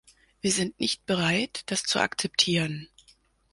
[0.41, 2.89] Wir sind nicht bereit, das zu akzeptieren.